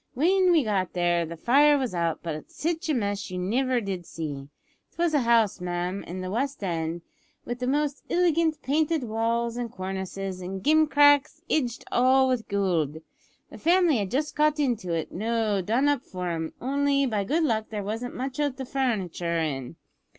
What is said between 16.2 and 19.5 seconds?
'em, only, by good luck, there wasn't much o' the furnitur'